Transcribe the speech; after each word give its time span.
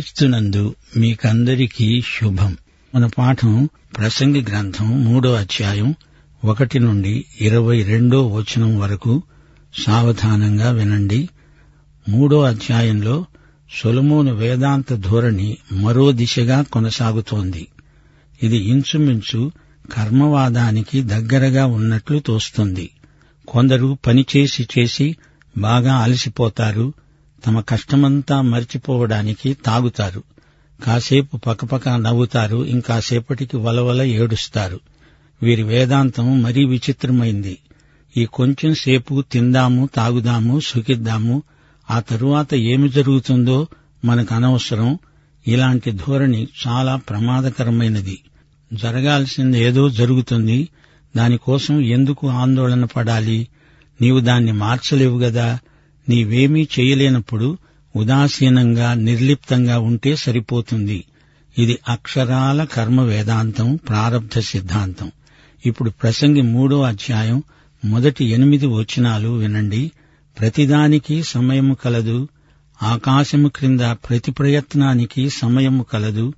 క్రీస్తునందు 0.00 0.74
మీకందరికీ 0.96 2.00
శుభం. 2.00 2.56
మన 2.94 3.06
పాఠం 3.06 3.68
ప్రసంగి 3.96 4.42
గ్రంథం 4.42 5.04
మూడో 5.04 5.32
అధ్యాయం 5.32 5.94
ఒకటి 6.44 6.78
నుండి 6.78 7.24
ఇరవై 7.40 7.82
రెండో 7.82 8.28
వచనం 8.28 8.78
వరకు 8.78 9.22
సావధానంగా 9.86 10.70
వినండి. 10.70 11.28
మూడో 12.08 12.42
అధ్యాయంలో 12.42 13.24
సొలమోను 13.82 14.34
వేదాంత 14.34 14.92
ధోరణి 14.92 15.56
మరో 15.72 16.12
దిశగా 16.12 16.62
కొనసాగుతోంది. 16.62 17.68
ఇది 18.42 18.56
ఇంచుమించు 18.56 19.52
కర్మవాదానికి 19.92 21.02
దగ్గరగా 21.02 21.66
ఉన్నట్లు 21.66 22.18
తోస్తుంది. 22.18 22.90
కొందరు 23.48 23.98
పనిచేసి 24.06 24.68
చేసి 24.78 25.16
బాగా 25.58 25.94
అలసిపోతారు. 25.94 26.92
తమ 27.46 27.60
కష్టమంతా 27.60 28.40
మర్చిపోవడానికి 28.40 29.56
తాగుతారు. 29.66 30.22
కాసేపు 30.84 31.36
పక్కపక్క 31.36 31.88
నవ్వుతారు 31.88 32.64
ఇంకాసేపటికి 32.64 33.56
వలవల 33.56 34.02
ఏడుస్తారు. 34.02 34.80
వీరి 35.42 35.62
వేదాంతం 35.62 36.42
మరీ 36.42 36.64
విచిత్రమైంది. 36.64 37.58
ఈ 38.16 38.24
కొంచెం 38.24 38.74
సేపు 38.74 39.24
తిందాము 39.32 39.88
తాగుదాము 39.94 40.60
సుఖిద్దాము 40.60 41.42
ఆ 41.90 42.00
తరువాత 42.00 42.54
ఏమి 42.54 42.88
జరుగుతుందో 42.88 43.66
మనకు 44.04 44.34
అనవసరం 44.34 44.98
ఇలాంటి 45.46 45.90
ధోరణి 45.90 46.48
చాలా 46.66 46.96
ప్రమాదకరమైనది. 46.96 48.18
జరగాల్సింది 48.72 49.64
ఏదో 49.64 49.88
జరుగుతుంది. 49.88 50.68
దానికోసం 51.16 51.80
ఎందుకు 51.80 52.28
ఆందోళన 52.28 52.84
పడాలి? 52.84 53.48
నీవు 54.00 54.20
దాన్ని 54.20 54.52
మార్చలేవు 54.52 55.18
గదా? 55.18 55.58
నీవేమీ 56.10 56.68
చేయలేనప్పుడు 56.80 57.58
ఉదాసీనంగా 57.96 58.94
నిర్లిప్తంగా 58.94 59.78
ఉంటే 59.78 60.16
సరిపోతుంది. 60.16 61.04
ఇది 61.58 61.78
అక్షరాల 61.88 62.64
కర్మ 62.64 63.00
వేదాంతం 63.00 63.76
ప్రారంధ 63.88 64.38
సిద్ధాంతం. 64.38 65.12
ఇప్పుడు 65.66 65.90
ప్రసంగి 65.90 66.42
మూడో 66.42 66.82
అధ్యాయం 66.82 67.42
మొదటి 67.84 68.24
ఎనిమిది 68.24 68.66
వచనాలు 68.66 69.28
వినండి. 69.28 69.90
ప్రతిదానికి 70.40 71.22
సమయము 71.22 71.74
కలదు. 71.74 72.28
ఆకాశము 72.82 73.48
క్రింద 73.48 73.80
ప్రతి 73.80 74.30
ప్రయత్నానికి 74.32 75.30
సమయము 75.30 75.82
కలదు. 75.82 76.32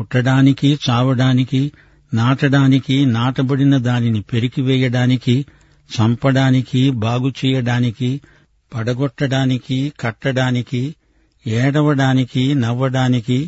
పుట్టడానికి 0.00 0.78
చావడానికి 0.90 1.72
నాటడానికి 2.14 3.06
నాటబడిన 3.06 3.76
దానిని 3.76 4.20
పెరికివేయడానికి 4.20 5.46
చంపడానికి 5.88 6.90
బాగు 6.90 7.32
చేయడానికి 7.44 8.20
పడగొట్టడానికి 8.74 9.92
కట్టడానికి 10.00 10.94
ఏడవడానికి 11.46 12.54
నవ్వడానికి 12.54 13.38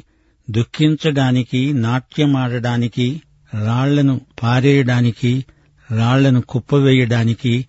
దుఃఖించడానికి 0.51 1.73
నాట్యమాడడానికి 1.73 3.23
రాళ్ళను 3.55 4.21
పారేయడానికి 4.43 5.45
రాళ్ళను 5.89 6.41
కుప్పవేయడానికి 6.41 7.67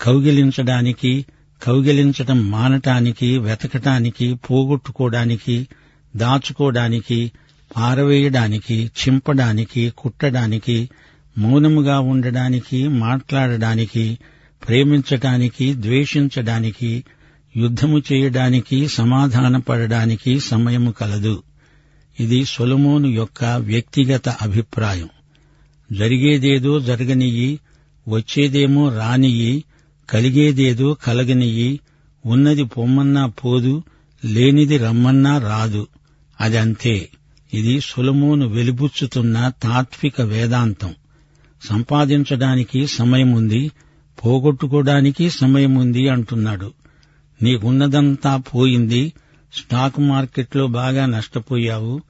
కౌగిలించడానికి 0.00 1.12
కౌగిలించటం 1.62 2.50
మానటానికి 2.50 3.38
వెతకటానికి 3.38 4.34
పోగొట్టుకోవడానికి 4.34 5.68
దాచుకోవడానికి 6.16 7.32
పారవేయడానికి 7.76 8.90
చింపడానికి 8.96 9.90
కుట్టడానికి 9.90 10.88
మౌనముగా 11.38 12.00
ఉండడానికి 12.00 12.88
మాట్లాడడానికి 12.88 14.18
ప్రేమించటానికి 14.68 15.74
ద్వేషించడానికి 15.74 17.04
యుద్ధము 17.56 18.02
చేయడానికి 18.12 18.88
సమాధానపడడానికి 18.88 20.40
సమయము 20.40 20.90
కలదు. 20.90 21.42
ఇది 22.20 22.44
సొలమోను 22.44 23.06
యొక్క 23.06 23.44
వ్యక్తిగత 23.44 24.28
అభిప్రాయం. 24.28 25.08
జరిగేదేదో 25.92 26.80
జరగనియ్యి 26.80 27.60
వచ్చేదేమో 28.08 28.88
రానియ్యి 28.88 29.64
కలిగేదేదో 30.10 30.94
కలగనియ్యి 30.94 31.80
ఉన్నది 32.26 32.62
పొమ్మన్నా 32.64 33.26
పోదు 33.26 33.82
లేనిది 34.24 34.78
రమ్మన్నా 34.78 35.38
రాదు. 35.38 35.86
అదంతే. 36.40 37.08
ఇది 37.54 37.80
సులమోను 37.80 38.48
వెలిబుచ్చుతున్న 38.48 39.52
తాత్విక 39.62 40.20
వేదాంతం. 40.20 40.94
సంపాదించడానికి 41.64 42.86
సమయముంది 42.86 43.70
పోగొట్టుకోవడానికి 44.24 45.30
సమయం 45.30 45.74
ఉంది 45.74 46.08
అంటున్నాడు. 46.08 46.72
నీకున్నదంతా 47.42 48.36
పోయింది. 48.36 49.12
స్టాక్ 49.54 50.00
మార్కెట్లో 50.00 50.66
బాగా 50.66 51.06
నష్టపోయావు. 51.06 52.00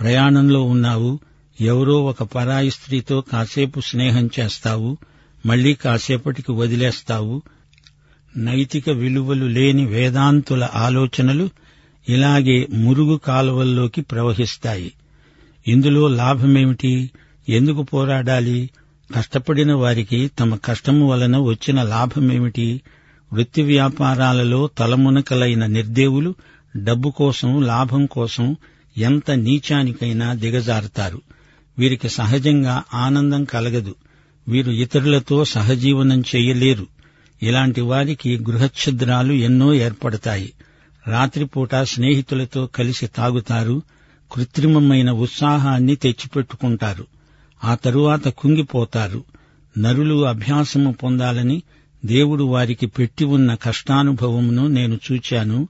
ప్రయాణంలో 0.00 0.62
ఉన్నావు. 0.62 1.18
ఎవరో 1.60 2.04
ఒక 2.04 2.22
పరాయి 2.22 2.70
స్త్రీతో 2.70 3.20
కాసేపు 3.20 3.80
స్నేహం 3.80 4.30
చేస్తావు. 4.40 4.98
మళ్ళీ 5.46 5.74
కాసేపటికి 5.74 6.52
వదిలేస్తావు. 6.52 7.42
నైతిక 8.36 8.90
విలువలు 8.90 9.46
లేని 9.46 9.86
వేదాంతుల 9.86 10.68
ఆలోచనలు 10.74 11.48
ఇలాగే 12.08 12.66
మురుగు 12.72 13.16
కాలువల్లోకి 13.16 14.02
ప్రవహిస్తాయి. 14.02 14.92
ఇందులో 15.68 16.08
లాభమేమిటి? 16.08 17.10
ఎందుకు 17.48 17.82
పోరాడాలి? 17.82 18.70
కష్టపడిన 19.14 19.72
వారికి 19.74 20.30
తమ 20.38 20.56
కష్టము 20.56 21.08
వలన 21.10 21.36
వచ్చిన 21.36 21.82
లాభమేమిటి? 21.82 22.80
వృత్తి 23.32 23.62
వ్యాపారాలలో 23.62 24.70
తలమునకలైన 24.78 25.66
నిర్దేవులు 25.66 26.34
డబ్బు 26.76 27.10
కోసం 27.10 27.62
లాభం 27.62 28.06
కోసం 28.06 28.56
ఎంత 28.98 29.30
నీచానికైనా 29.30 30.34
దిగజారుతారు. 30.34 31.20
వీరికి 31.78 32.08
సహజంగా 32.08 32.82
ఆనందం 32.94 33.44
కలగదు. 33.44 33.94
వీరు 34.48 34.70
ఇతరులతో 34.70 35.44
సహజీవనం 35.44 36.24
చేయలేరు. 36.36 36.86
ఇలాంటి 37.42 37.80
వారికి 37.80 38.38
గృహఛిద్రాలు 38.38 39.32
ఎన్నో 39.32 39.74
ఏర్పడతాయి. 39.74 40.52
రాత్రిపూట 41.08 41.74
స్నేహితులతో 41.74 42.66
కలిసి 42.66 43.06
తాగుతారు. 43.06 43.82
కృత్రిమమైన 44.32 45.10
ఉత్సాహాన్ని 45.10 45.96
తెచ్చిపెట్టుకుంటారు. 45.96 47.06
ఆ 47.64 47.74
తరువాత 47.74 48.28
కుంగిపోతారు. 48.28 49.24
నరులు 49.78 50.26
అభ్యాసము 50.26 50.92
పొందాలని 50.92 51.62
దేవుడు 52.04 52.44
వారికి 52.44 52.86
పెట్టి 52.86 53.24
ఉన్న 53.24 53.54
కష్టానుభవమును 53.54 54.66
నేను 54.66 55.00
చూచాను. 55.12 55.68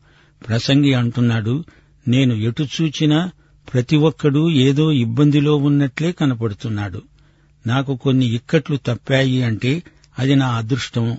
ప్రసంగి 0.49 0.95
అంటున్నాడు 0.95 1.65
నేను 2.09 2.35
ఎటు 2.35 2.63
చూచినా 2.63 3.31
ప్రతి 3.73 3.97
ఒక్కడూ 3.97 4.51
ఏదో 4.51 4.93
ఇబ్బందిలో 4.93 5.57
ఉన్నట్లే 5.57 6.13
కనపడుతున్నాడు. 6.13 7.03
నాకు 7.67 7.97
కొన్ని 7.97 8.35
ఇక్కట్లు 8.35 8.77
తప్పాయి 8.87 9.43
అంటే 9.43 9.83
అది 10.19 10.35
నా 10.35 10.47
అదృష్టం. 10.47 11.17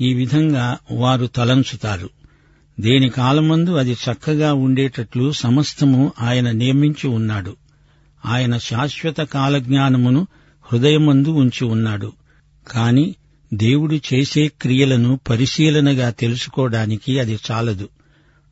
ఈ 0.00 0.14
విధంగా 0.14 0.78
వారు 0.92 1.26
తలంచుతారు. 1.26 2.10
దేని 2.80 3.08
కాలమందు 3.08 3.70
అది 3.70 3.92
చక్కగా 3.92 4.54
ఉండేటట్లు 4.54 5.32
సమస్తము 5.32 6.12
ఆయన 6.20 6.50
నియమించి 6.50 7.08
ఉన్నాడు. 7.08 7.56
ఆయన 8.26 8.58
శాశ్వత 8.58 9.16
కాలజ్ఞానమును 9.16 10.26
హృదయమందు 10.62 11.28
ఉంచి 11.28 11.64
ఉన్నాడు. 11.64 12.12
కాని 12.68 13.14
దేవుడు 13.54 13.94
చేసే 13.94 14.48
క్రియలను 14.48 15.20
పరిశీలనగా 15.30 16.10
తెలుసుకోవడానికి 16.10 17.18
అది 17.20 17.38
చాలదు. 17.50 17.88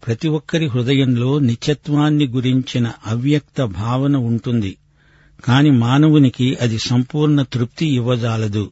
ప్రతి 0.07 0.29
ఒక్కరి 0.29 0.67
హృదయంలో 0.67 1.39
నిత్యత్వాన్ని 1.39 2.27
గురించిన 2.27 2.93
అవ్యక్త 3.07 3.65
భావన 3.65 4.17
ఉంటుంది. 4.17 4.77
కాని 5.45 5.71
మానవునికి 5.71 6.55
అది 6.55 6.79
సంపూర్ణ 6.79 7.43
తృప్తి 7.43 7.87
ఇవ్వజాలదు. 7.87 8.71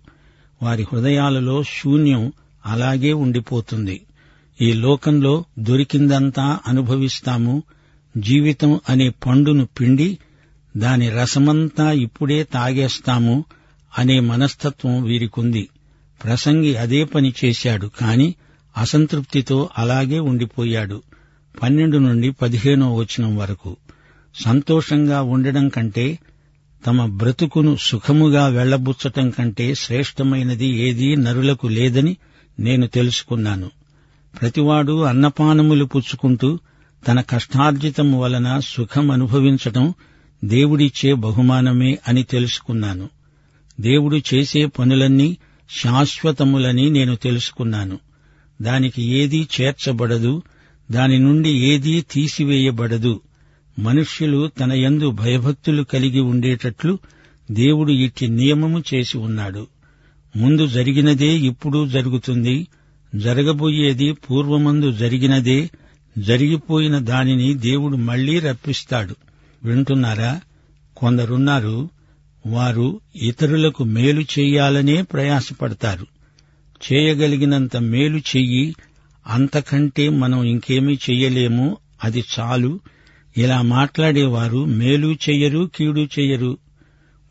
వారి 0.62 0.82
హృదయాలలో 0.82 1.62
శూన్యం 1.62 2.32
అలాగే 2.66 3.12
ఉండిపోతుంది. 3.12 4.00
ఈ 4.60 4.72
లోకంలో 4.72 5.44
దొరికిందంతా 5.58 6.58
అనుభవిస్తాము. 6.66 7.62
జీవితం 8.16 8.81
అనే 8.88 9.08
పండును 9.08 9.69
పిండి 9.81 10.19
దాని 10.76 11.11
రసమంతా 11.11 11.93
ఇప్పుడే 11.93 12.43
తాగేస్తాము 12.43 13.44
అనే 13.99 14.20
మనస్తత్వం 14.20 15.02
వీరికుంది. 15.02 15.69
ప్రసంగి 16.25 16.76
అదే 16.76 17.05
పని 17.05 17.32
చేశాడు 17.44 17.90
కాని 18.00 18.34
అసంతృప్తితో 18.76 19.69
అలాగే 19.78 20.19
ఉండిపోయాడు. 20.19 21.02
పన్నెండు 21.62 21.99
నుండి 21.99 22.31
పదిహేనో 22.31 22.96
వచనం 22.96 23.37
వరకు. 23.37 23.76
సంతోషంగా 24.34 25.23
ఉండడం 25.23 25.69
కంటే 25.69 26.19
తమ 26.87 27.19
బ్రతుకును 27.19 27.76
సుఖముగా 27.81 28.46
వెళ్ళబుచ్చటం 28.46 29.31
కంటే 29.31 29.75
శ్రేష్టమైనది 29.75 30.67
ఏదీ 30.67 31.17
నరులకు 31.17 31.67
లేదని 31.67 32.17
నేను 32.61 32.87
తెలుసుకున్నాను. 32.87 33.70
ప్రతివాడు 34.40 35.02
అన్నపానములు 35.02 35.84
పుచ్చుకుంటూ 35.84 36.58
తన 37.08 37.20
కష్టార్జితము 37.20 38.20
వలన 38.20 38.58
సుఖం 38.58 39.11
అనుభవించటం 39.11 39.94
దేవుడిచ్చే 40.44 41.14
బహుమానమే 41.14 41.98
అని 42.08 42.22
తెలుసుకున్నాను. 42.22 43.08
దేవుడు 43.80 44.16
చేసే 44.16 44.66
పనులన్నీ 44.66 45.36
శాశ్వతములని 45.82 46.90
నేను 46.90 47.16
తెలుసుకున్నాను. 47.16 47.98
దానికి 48.62 49.02
ఏదీ 49.02 49.46
చేర్చబడదు 49.60 50.42
దాని 50.90 51.18
నుండి 51.18 51.48
ఏదీ 51.48 52.00
తీసివేయబడదు. 52.00 53.20
మనుష్యులు 53.78 54.50
తన 54.60 54.72
యందు 54.72 55.10
భయభక్తులు 55.10 55.82
కలిగి 55.82 56.20
ఉండేటట్లు 56.20 56.98
దేవుడు 57.50 57.92
ఇట్టి 57.92 58.28
నియమము 58.28 58.82
చేసి 58.94 59.18
ఉన్నాడు. 59.18 59.66
ముందు 60.36 60.66
జరిగినదే 60.66 61.38
ఇప్పుడు 61.38 61.88
జరుగుతుంది 61.88 62.66
జరగబోయేది 63.14 64.12
పూర్వమందు 64.12 64.92
జరిగినదే 64.92 65.70
జరిగిపోయిన 66.18 66.98
దానిని 66.98 67.54
దేవుడు 67.54 67.96
మళ్ళీ 67.96 68.38
రప్పిస్తాడు. 68.38 69.16
వింటున్నారా? 69.66 70.40
కొందరున్నారు 70.96 71.88
వారు 72.46 73.00
ఇతరులకు 73.16 73.84
మేలు 73.84 74.20
చేయాలనే 74.20 75.02
ప్రయాసపడతారు. 75.02 76.06
చేయగలిగినంత 76.92 77.76
మేలు 77.76 78.18
చెయ్యి 78.18 78.74
అంతకంటే 79.26 80.08
మనం 80.08 80.44
ఇంకేమీ 80.44 80.94
చెయ్యలేము 80.94 81.76
అది 82.04 82.24
చాలు. 82.38 82.80
ఇలా 83.36 83.62
మాట్లాడేవారు 83.62 84.64
మేలు 84.64 85.16
చెయ్యరు 85.28 85.70
కీడు 85.76 86.00
చెయ్యరు 86.00 86.58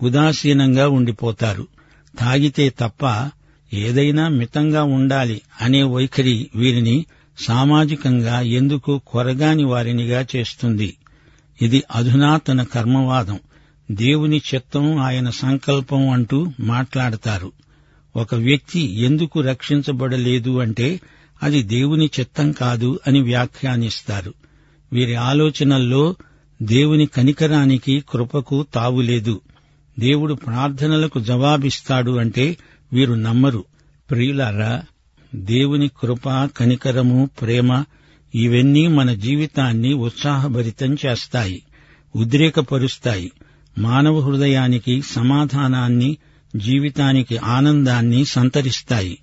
ఉదాసీనంగా 0.03 0.87
ఉండిపోతారు. 0.87 1.67
తాగితే 2.19 2.69
తప్ప 2.69 3.29
ఏదైనా 3.73 4.27
మితంగా 4.27 4.83
ఉండాలి 4.83 5.41
అనే 5.61 5.83
వైఖరి 5.83 6.49
వీరిని 6.55 7.05
సామాజికంగా 7.47 8.41
ఎందుకు 8.41 9.01
కొరగాని 9.07 9.63
వారినిగా 9.63 10.25
చేస్తుంది. 10.35 10.97
ఇది 11.61 11.83
అధునాతన 11.95 12.63
కర్మవాదం. 12.63 13.39
దేవుని 13.91 14.41
చిత్తం 14.55 14.97
ఆయన 14.97 15.29
సంకల్పం 15.29 16.09
అంటూ 16.09 16.51
మాట్లాడతారు. 16.59 17.51
ఒక 18.15 18.35
వ్యక్తి 18.35 18.79
ఎందుకు 18.79 19.41
రక్షించబడలేదు 19.41 20.59
అంటే 20.59 21.01
అది 21.43 21.63
దేవుని 21.63 22.09
చిత్తం 22.19 22.51
కాదు 22.51 22.99
అని 23.07 23.21
వ్యాఖ్యానిస్తారు. 23.21 24.33
వీరి 24.93 25.15
ఆలోచనల్లో 25.15 26.15
దేవుని 26.61 27.05
కనికరానికి 27.05 28.03
కృపకు 28.09 28.65
తావులేదు 28.73 29.41
దేవుడు 29.99 30.33
ప్రార్థనలకు 30.33 31.19
జవాబిస్తాడు 31.19 32.11
అంటే 32.11 32.57
వీరు 32.93 33.13
నమ్మరు. 33.13 33.63
ప్రియులారా 34.11 34.83
దేవుని 35.35 35.87
కృప 35.87 36.49
కనికరము 36.57 37.29
ప్రేమ 37.41 37.83
ఇవన్నీ 38.35 38.87
మన 38.87 39.13
జీవితాన్ని 39.13 39.93
ఉత్సాహభరితం 39.93 40.97
చేస్తాయి 41.05 41.61
ఉద్రేకపరుస్తాయి. 42.15 43.31
మానవ 43.77 44.19
హృదయానికి 44.19 45.01
సమాధానాన్ని 45.01 46.17
జీవితానికి 46.55 47.37
ఆనందాన్ని 47.37 48.25
సంతరిస్తాయి. 48.25 49.17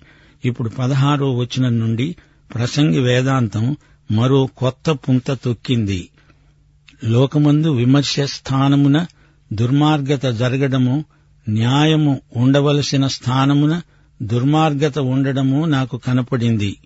ఇప్పుడు 0.45 0.69
పదహారో 0.69 1.37
వచనం 1.37 1.79
నుండి 1.79 2.15
ప్రసంగి 2.55 2.99
వేదాంతం 2.99 3.77
మరో 4.11 4.49
కొత్త 4.57 4.91
పుంత 4.91 5.31
తొక్కింది. 5.31 6.09
లోకమందు 7.03 7.71
విమర్శ 7.71 8.19
స్థానమున 8.19 9.05
దుర్మార్గత 9.53 10.25
జరగడము 10.25 11.05
న్యాయము 11.49 12.21
ఉండవలసిన 12.35 13.07
స్థానమున 13.07 13.81
దుర్మార్గత 14.21 14.99
ఉండడము 14.99 15.65
నాకు 15.65 15.97
కనపడింది. 15.97 16.77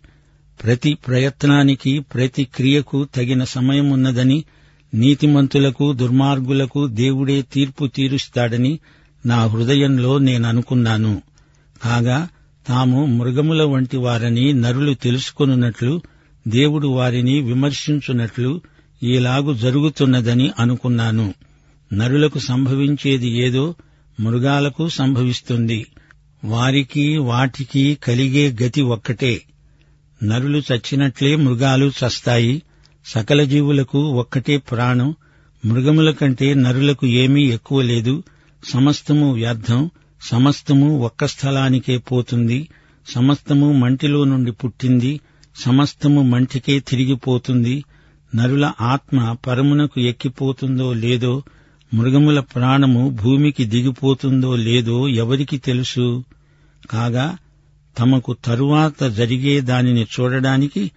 ప్రతి 0.63 0.94
ప్రయత్నానికి 0.94 2.00
ప్రతి 2.00 2.44
క్రియకు 2.44 3.04
తగిన 3.15 3.44
సమయమున్నదని 3.44 4.44
నీతిమంతులకు 4.94 5.94
దుర్మార్గులకు 5.94 6.88
దేవుడే 6.88 7.42
తీర్పు 7.42 7.88
తీరుస్తాడని 7.88 8.80
నా 9.25 9.45
హృదయంలో 9.45 10.18
నేననుకున్నాను. 10.18 11.21
కాగా 11.83 12.27
తాము 12.68 13.06
మృగముల 13.06 13.63
వంటి 13.63 13.98
వారని 13.98 14.54
నరులు 14.54 14.94
తెలుసుకొనున్నట్లు 14.94 16.01
దేవుడు 16.48 16.88
వారిని 16.88 17.42
విమర్శించున్నట్లు 17.42 18.62
ఈలాగు 19.04 19.54
జరుగుతున్నదని 19.54 20.51
అనుకున్నాను. 20.59 21.33
నరులకు 21.94 22.39
సంభవించేది 22.39 23.30
ఏదో 23.30 23.75
మృగాలకు 24.19 24.89
సంభవిస్తుంది. 24.89 25.86
వారికి 26.44 27.18
వాటికి 27.18 27.98
కలిగే 28.04 28.56
గతి 28.63 28.81
ఒక్కటే. 28.81 29.42
నరులు 30.24 30.58
చచ్చినట్లే 30.58 31.36
మృగాలు 31.36 31.86
చస్తాయి. 31.86 32.62
సకల 33.06 33.44
జీవులకు 33.44 34.00
ఒక్కటే 34.00 34.58
ప్రాణం. 34.58 35.16
మృగముల 35.66 36.12
కంటే 36.12 36.54
నరులకు 36.54 37.08
ఏమీ 37.08 37.44
ఎక్కువ 37.44 37.81
లేదు. 37.81 38.24
సమస్తము 38.68 39.34
వ్యర్థం. 39.34 39.90
సమస్తము 40.22 41.00
ఒక్క 41.00 41.25
స్థలానికే 41.25 41.98
పోతుంది. 41.98 42.68
సమస్తము 43.16 43.74
మంటిలో 43.74 44.24
నుండి 44.24 44.52
పుట్టింది. 44.52 45.19
సమస్తము 45.56 46.22
మంటికే 46.22 46.80
తిరిగిపోతుంది. 46.80 47.84
నరుల 48.36 48.72
ఆత్మ 48.81 49.36
పరమునకు 49.48 50.00
ఎక్కిపోతుందో 50.00 50.94
లేదో 50.94 51.44
మృగముల 51.94 52.40
ప్రాణము 52.40 53.10
భూమికి 53.10 53.66
దిగిపోతుందో 53.66 54.56
లేదో 54.56 55.08
ఎవరికి 55.08 55.58
తెలుసు? 55.58 56.24
కాగా 56.90 57.38
తమకు 57.97 58.35
తరువాత 58.45 59.03
జరిగే 59.03 59.61
దానిని 59.61 60.03
చూడడానికి 60.03 60.91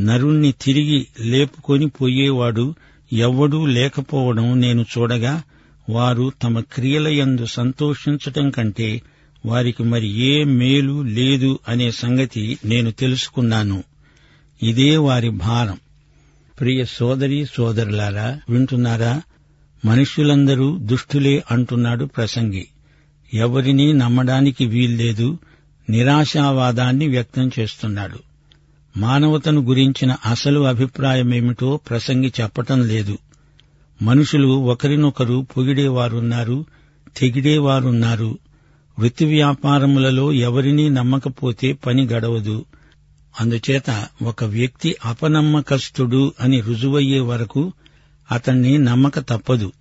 నరుణ్ణి 0.00 0.52
తిరిగి 0.62 1.06
లేపుకొని 1.20 1.88
పోయేవాడు 1.88 2.74
ఎవ్వడూ 3.12 3.66
లేకపోవడం 3.66 4.60
నేను 4.60 4.86
చూడగా 4.98 5.42
వారు 5.90 6.32
తమ 6.42 6.60
క్రియలయందు 6.60 7.46
సంతోషించటం 7.46 8.50
కంటే 8.50 9.02
వారికి 9.46 9.82
మరి 9.82 10.08
ఏ 10.08 10.44
మేలు 10.44 11.02
లేదు 11.02 11.58
అనే 11.68 11.90
సంగతి 11.90 12.58
నేను 12.64 12.90
తెలుసుకున్నాను. 12.90 13.84
ఇదే 14.62 14.96
వారి 14.96 15.30
భారం. 15.30 15.78
ప్రియ 16.60 16.84
సోదరి 16.84 17.46
సోదరులారా 17.56 18.40
వింటున్నారా? 18.50 19.22
మనుష్యులందరూ 19.84 20.78
దుష్టులే 20.78 21.44
అంటున్నాడు 21.50 22.04
ప్రసంగి. 22.04 22.68
ఎవరినీ 23.34 23.92
నమ్మడానికి 23.92 24.66
వీల్లేదు. 24.66 25.38
నిరాశావాదాన్ని 25.90 27.08
వ్యక్తం 27.08 27.50
చేస్తున్నాడు. 27.58 28.18
మానవతను 28.96 29.60
గురించిన 29.60 30.16
అసలు 30.26 30.60
అభిప్రాయమేమిటో 30.60 31.76
ప్రసంగి 31.76 32.32
చెప్పటం 32.40 32.88
లేదు. 32.88 33.18
మనుషులు 34.02 34.48
ఒకరినొకరు 34.48 35.46
పొగిడేవారున్నారు 35.56 36.64
తెగిడేవారున్నారు. 37.16 38.38
వృత్తి 38.98 39.24
వ్యాపారములలో 39.24 40.32
ఎవరినీ 40.32 40.88
నమ్మకపోతే 40.88 41.72
పని 41.72 42.06
గడవదు. 42.06 42.64
అందుచేత 43.40 44.06
ఒక 44.22 44.44
వ్యక్తి 44.44 44.96
అపనమ్మకస్తుడు 45.04 46.32
అని 46.40 46.60
రుజువయ్యే 46.60 47.20
వరకు 47.20 47.72
అతన్ని 48.30 48.78
నమ్మక 48.78 49.18
తప్పదు. 49.18 49.72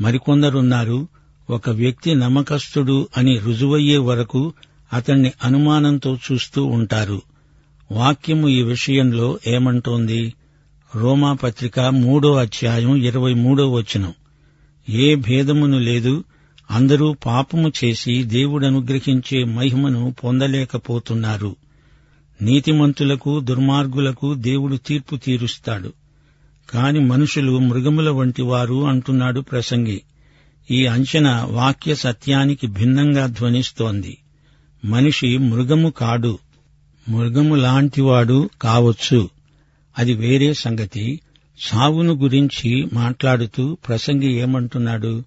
మరికొందరున్నారు 0.00 1.08
ఒక 1.50 1.70
వ్యక్తి 1.70 2.14
నమ్మకస్తుడు 2.14 3.08
అని 3.16 3.38
రుజువయ్యే 3.38 3.96
వరకు 3.96 4.52
అతన్ని 4.94 5.32
అనుమానంతో 5.44 6.18
చూస్తూ 6.32 6.64
ఉంటారు. 6.64 7.22
వాక్యము 7.92 8.48
ఈ 8.48 8.62
విషయంలో 8.62 9.38
ఏమంటోంది? 9.46 10.34
రోమాపత్రిక 10.96 11.80
మూడో 11.80 12.34
అధ్యాయం 12.34 12.96
ఇరవై 12.96 13.34
మూడో 13.34 13.72
వచనం. 13.72 14.14
ఏ 14.88 15.14
భేదమును 15.14 15.78
లేదు 15.78 16.24
అందరూ 16.70 17.16
పాపము 17.26 17.72
చేసి 17.84 18.24
దేవుడనుగ్రహించే 18.24 19.44
మహిమను 19.44 20.14
పొందలేకపోతున్నారు. 20.24 21.56
నీతిమంతులకు 22.42 23.40
దుర్మార్గులకు 23.40 24.34
దేవుడు 24.34 24.76
తీర్పు 24.76 25.16
తీరుస్తాడు. 25.16 25.92
కాని 26.70 27.00
మనుషులు 27.00 27.58
మృగముల 27.58 28.10
వంటి 28.10 28.42
వారు 28.42 28.86
అంటున్నాడు 28.88 29.40
ప్రసంగి. 29.40 30.02
ఈ 30.70 30.86
అంచనా 30.86 31.44
వాక్య 31.44 31.94
సత్యానికి 31.94 32.66
భిన్నంగా 32.66 33.26
ధ్వనిస్తోంది. 33.26 34.18
మనిషి 34.84 35.38
మృగము 35.38 35.90
కాడు. 35.90 36.38
మృగము 37.08 37.54
లాంటివాడు 37.54 38.50
కావచ్చు. 38.62 39.28
అది 39.98 40.14
వేరే 40.14 40.54
సంగతి. 40.54 41.20
సావును 41.60 42.12
గురించి 42.12 42.88
మాట్లాడుతూ 42.92 43.78
ప్రసంగి 43.88 44.32
ఏమంటున్నాడు? 44.32 45.24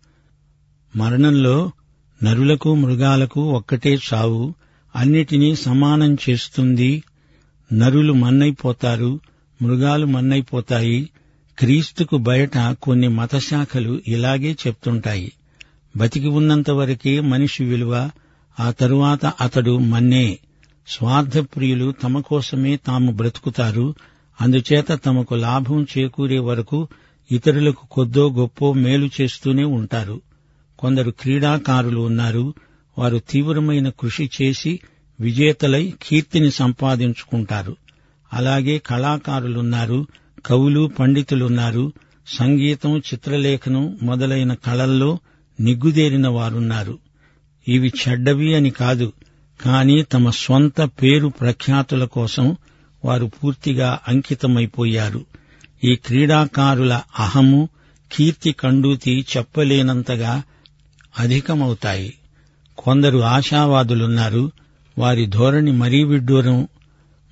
మరణంలో 0.96 1.72
నరులకు 2.24 2.76
మృగాలకు 2.76 3.42
ఒక్కటే 3.42 3.98
చావు 4.14 4.54
అన్నిటినీ 4.96 5.56
సమానం 5.56 6.18
చేస్తుంది. 6.30 7.04
నరులు 7.74 8.14
మన్నైపోతారు. 8.14 9.20
మృగాలు 9.62 10.06
మన్నైపోతాయి. 10.06 11.10
క్రీస్తుకు 11.60 12.18
బయట 12.18 12.58
కొన్ని 12.58 13.08
మతశాఖలు 13.08 14.02
ఇలాగే 14.08 14.58
చెప్తుంటాయి. 14.68 15.32
బతికి 15.98 16.28
ఉన్నంతవరకే 16.28 17.20
మనిషి 17.20 17.64
విలువ 17.64 18.10
ఆ 18.60 18.72
తరువాత 18.72 19.26
అతడు 19.26 19.78
మన్నే 19.78 20.40
స్వార్థప్రియులు 20.88 21.94
తమ 22.04 22.20
కోసమే 22.20 22.76
తాము 22.76 23.12
బ్రతుకుతారు 23.12 23.96
అందుచేత 24.42 25.06
తమకు 25.06 25.36
లాభం 25.36 25.88
చేకూరే 25.98 26.40
వరకు 26.40 26.88
ఇతరులకు 27.32 27.88
కొద్దో 27.92 28.30
గొప్పో 28.30 28.74
మేలు 28.74 29.10
చేస్తూనే 29.22 29.64
ఉంటారు. 29.64 30.22
కొందరు 30.80 31.12
క్రీడాకారులు 31.12 32.00
ఉన్నారు 32.00 32.54
వారు 32.98 33.18
తీవ్రమైన 33.30 33.90
కృషి 33.90 34.30
చేసి 34.42 34.80
విజేతలై 35.20 35.94
కీర్తిని 36.04 36.52
సంపాదించుకుంటారు. 36.52 37.78
అలాగే 38.34 38.78
కళాకారులున్నారు 38.78 40.08
కవులు 40.46 40.92
పండితులున్నారు 41.00 41.94
సంగీతం 42.28 42.98
చిత్రలేఖనం 43.00 43.98
మొదలైన 44.04 44.54
కళల్లో 44.54 45.20
నిగ్గుదేరిన 45.60 46.28
వారున్నారు. 46.28 47.00
ఇవి 47.68 47.94
చెడ్డవి 48.08 48.56
అని 48.56 48.70
కాదు 48.70 49.14
కాని 49.62 50.04
తమ 50.04 50.30
స్వంత 50.30 50.82
పేరు 50.82 51.28
ప్రఖ్యాతుల 51.28 52.06
కోసం 52.06 52.56
వారు 53.06 53.26
పూర్తిగా 53.26 54.00
అంకితమైపోయారు. 54.08 55.26
ఈ 55.84 55.96
క్రీడాకారుల 55.96 57.02
అహము 57.20 57.70
కీర్తి 58.12 58.52
కండూతి 58.52 59.26
చెప్పలేనంతగా 59.38 60.44
అధికమవుతాయి. 61.20 62.14
కొందరు 62.78 63.20
ఆశావాదులున్నారు 63.20 64.52
వారి 64.98 65.26
ధోరణి 65.26 65.72
మరీ 65.72 66.04
విడ్డూరం. 66.04 66.68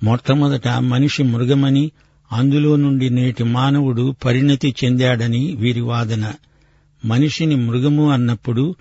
మొట్టమొదట 0.02 0.68
మనిషి 0.68 1.22
మృగమని 1.22 1.90
అందులో 2.32 2.76
నుండి 2.76 3.10
నేటి 3.10 3.44
మానవుడు 3.44 4.14
పరిణతి 4.24 4.74
చెందాడని 4.84 5.56
వీరి 5.56 5.80
వాదన. 5.80 6.32
మనిషిని 7.04 7.56
మృగము 7.56 8.10
అన్నప్పుడు 8.10 8.74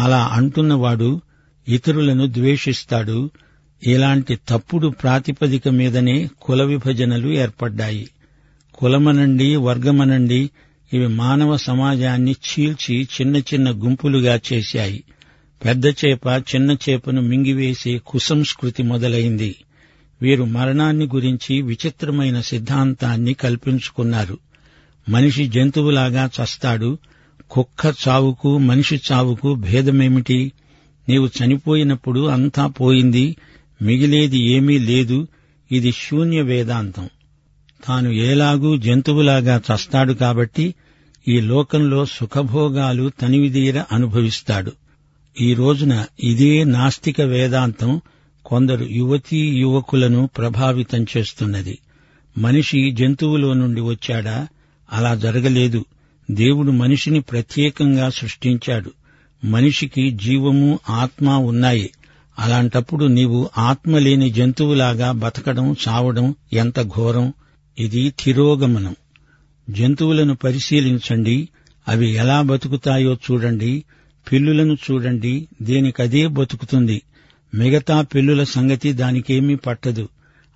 అలా 0.00 0.30
అంటున్నవాడు 0.32 1.20
ఇతరులను 1.68 2.26
ద్వేషిస్తాడు. 2.26 3.30
ఇలాంటి 3.86 4.38
తప్పుడు 4.48 4.88
ప్రాతిపదిక 4.88 5.68
మీదనే 5.68 6.28
కుల 6.40 6.62
విభజనలు 6.62 7.28
ఏర్పడ్డాయి. 7.28 8.08
కులమనండి 8.74 9.56
వర్గమనండి 9.56 10.50
ఇవి 10.92 11.06
మానవ 11.06 11.56
సమాజాన్ని 11.56 12.32
చీల్చి 12.32 13.08
చిన్న 13.20 13.36
చిన్న 13.36 13.70
గుంపులుగా 13.70 14.40
చేశాయి. 14.52 15.04
పెద్ద 15.64 15.86
చేప 15.86 16.26
చిన్న 16.26 16.72
చేపను 16.72 17.22
మింగివేసే 17.22 18.00
కుసంస్కృతి 18.06 18.82
మొదలైంది. 18.82 19.56
వీరు 20.22 20.44
మరణాన్ని 20.44 21.06
గురించి 21.06 21.62
విచిత్రమైన 21.62 22.40
సిద్ధాంతాన్ని 22.40 23.34
కల్పించుకున్నారు. 23.34 24.38
మనిషి 25.08 25.46
జంతువులాగా 25.46 26.30
చస్తాడు 26.42 26.98
కుక్క 27.50 27.94
చావుకు 28.08 28.58
మనిషి 28.58 29.00
చావుకు 29.12 29.54
భేదమేమిటి? 29.54 30.52
నీవు 31.08 31.26
చనిపోయినప్పుడు 31.26 32.26
అంతా 32.26 32.66
పోయింది 32.66 33.36
మిగిలేది 33.82 34.38
ఏమీ 34.38 34.78
లేదు 34.78 35.26
ఇది 35.72 35.92
శూన్య 35.92 36.42
వేదాంతం. 36.42 37.10
తాను 37.84 38.10
ఏలాగూ 38.10 38.76
జంతువులాగా 38.76 39.60
చస్తాడు 39.74 40.12
కాబట్టి 40.12 40.74
ఈ 41.28 41.40
లోకంలో 41.40 42.04
సుఖభోగాలు 42.04 43.12
తనివిదీర 43.20 43.84
అనుభవిస్తాడు. 43.92 44.72
ఈ 45.40 45.54
రోజున 45.54 46.04
ఇదే 46.20 46.64
నాస్తిక 46.64 47.20
వేదాంతం 47.20 48.00
కొందరు 48.44 48.84
యువతీ 48.84 49.48
యువకులను 49.48 50.30
ప్రభావితం 50.38 51.06
చేస్తున్నది. 51.16 51.78
మనిషి 52.38 52.90
జంతువులో 52.90 53.54
నుండి 53.54 53.80
వచ్చాడా? 53.80 54.48
అలా 54.92 55.14
జరగలేదు. 55.14 55.84
దేవుడు 56.30 56.70
మనిషిని 56.70 57.20
ప్రత్యేకంగా 57.20 58.10
సృష్టించాడు. 58.10 58.92
మనిషికి 59.44 60.10
జీవము 60.10 60.78
ఆత్మ 60.90 61.30
ఉన్నాయి. 61.30 61.90
అలాంటప్పుడు 62.38 63.04
నీవు 63.04 63.50
ఆత్మ 63.58 63.98
లేని 63.98 64.30
జంతువులాగా 64.30 65.12
బతకడం 65.12 65.76
చావడం 65.88 66.34
ఎంత 66.52 66.82
ఘోరం? 66.82 67.32
ఇది 67.78 68.14
తిరోగమనం. 68.24 68.96
జంతువులను 69.70 70.36
పరిశీలించండి. 70.36 71.48
అవి 71.88 72.10
ఎలా 72.10 72.42
బతుకుతాయో 72.42 73.14
చూడండి. 73.14 73.84
పిల్లులను 74.32 74.76
చూడండి. 74.90 75.48
దేనికదే 75.62 76.26
బతుకుతుంది? 76.26 77.02
మిగతా 77.54 78.02
పిల్లుల 78.02 78.44
సంగతి 78.44 78.92
దానికేమీ 78.92 79.54
పట్టదు. 79.54 80.08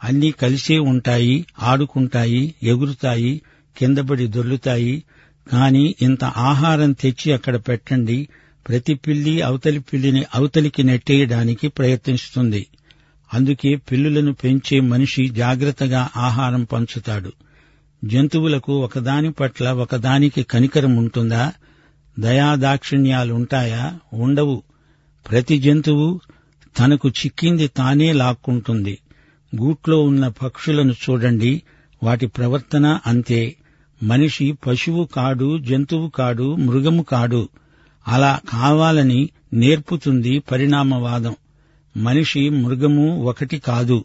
అన్నీ 0.04 0.30
కలిసే 0.30 0.78
ఉంటాయి 0.78 1.46
ఆడుకుంటాయి 1.62 2.54
ఎగురుతాయి 2.62 3.40
కిందపడి 3.78 4.26
దొర్లుతాయి. 4.26 5.02
కాని 5.50 5.94
ఇంత 6.02 6.24
ఆహారం 6.24 6.92
తెచ్చి 6.92 7.32
అక్కడ 7.32 7.56
పెట్టండి 7.56 8.28
ప్రతి 8.68 8.94
పిల్లి 8.94 9.42
అవతలి 9.42 9.78
పిల్లిని 9.80 10.24
అవతలికి 10.34 10.82
నెట్టేయడానికి 10.82 11.68
ప్రయత్నిస్తుంది. 11.68 12.66
అందుకే 13.34 13.76
పిల్లులను 13.76 14.32
పెంచే 14.32 14.80
మనిషి 14.80 15.28
జాగ్రత్తగా 15.28 16.08
ఆహారం 16.16 16.64
పంచుతాడు. 16.64 17.32
జంతువులకు 18.04 18.72
ఒకదాని 18.72 19.32
పట్ల 19.32 19.70
ఒకదానికి 19.70 20.42
కనికరం 20.42 20.96
ఉంటుందా? 20.96 21.52
దయాదాక్షిణ్యాలుంటాయా? 22.18 23.98
ఉండవు. 24.12 24.62
ప్రతి 25.30 25.58
జంతువు 25.58 26.20
తనకు 26.78 27.08
చిక్కింది 27.08 27.68
తానే 27.68 28.12
లాక్కుంటుంది. 28.12 28.98
గూట్లో 29.56 30.02
ఉన్న 30.02 30.28
పక్షులను 30.28 30.92
చూడండి 30.92 31.62
వాటి 32.02 32.26
ప్రవర్తన 32.26 32.98
అంతే. 33.06 33.56
మనిషి 34.02 34.52
పశువు 34.66 35.04
కాడు 35.04 35.58
జంతువు 35.58 36.08
కాడు 36.08 36.54
మృగము 36.54 37.02
కాడు. 37.02 37.48
అలా 38.08 38.40
కావాలని 38.48 39.28
నేర్పుతుంది 39.52 40.38
పరిణామవాదం. 40.38 41.36
మనిషి 41.96 42.48
మృగము 42.48 43.24
ఒకటి 43.24 43.58
కాదు 43.58 44.04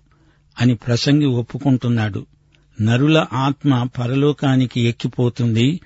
అని 0.61 0.75
ప్రసంగి 0.75 1.25
ఒప్పుకుంటున్నాడు. 1.25 2.25
నరుల 2.81 3.25
ఆత్మ 3.33 3.87
పరలోకానికి 3.97 4.81
ఎక్కిపోతుంది. 4.81 5.79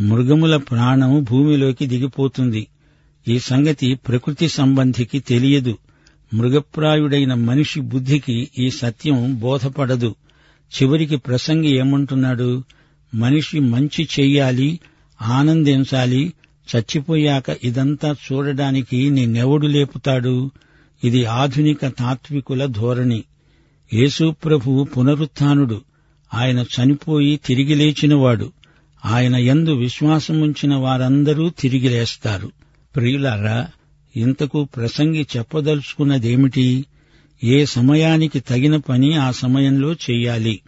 మృగముల 0.00 0.56
ప్రాణం 0.56 1.22
భూమిలోకి 1.22 1.86
దిగిపోతుంది. 1.86 2.66
ఈ 3.28 3.38
సంగతి 3.38 3.94
ప్రకృతి 3.94 4.48
సంబంధికి 4.48 5.18
తెలియదు. 5.18 5.78
మృగప్రాయుడైన 6.34 7.34
మనిషి 7.34 7.80
బుద్ధికి 7.80 8.48
ఈ 8.58 8.70
సత్యం 8.70 9.40
బోధపడదు. 9.40 10.14
చివరికి 10.82 11.16
ప్రసంగి 11.16 11.76
ఏమంటున్నాడు? 11.76 12.62
మనిషి 13.14 13.60
మంచి 13.60 14.08
చెయ్యాలి 14.20 14.80
ఆనందించాలి 15.22 16.32
చచ్చిపోయాక 16.76 17.44
ఇదంతా 17.64 18.12
చూడడానికి 18.12 19.10
నిన్నెవడు 19.10 19.66
లేపుతాడు? 19.66 20.50
ఇది 21.04 21.24
ఆధునిక 21.24 21.86
తాత్వికుల 21.86 22.66
ధోరణి. 22.66 23.24
యేసుప్రభు 23.94 24.84
పునరుత్థానుడు. 24.84 25.80
ఆయన 26.34 26.58
చనిపోయి 26.58 27.40
తిరిగి 27.44 27.74
లేచినవాడు. 27.74 28.52
ఆయన 29.04 29.36
ఎందు 29.36 29.70
విశ్వాసముంచిన 29.70 30.74
వారందరూ 30.74 31.50
తిరిగి 31.50 31.88
లేస్తారు. 31.88 32.52
ప్రియులారా 32.96 33.68
ఇంతకు 34.16 34.64
ప్రసంగి 34.64 35.26
చెప్పదలుచుకున్నదేమిటి? 35.36 36.84
ఏ 37.44 37.64
సమయానికి 37.64 38.40
తగిన 38.40 38.76
పని 38.76 39.16
ఆ 39.16 39.30
సమయంలో 39.30 39.92
చెయ్యాలి. 39.92 40.60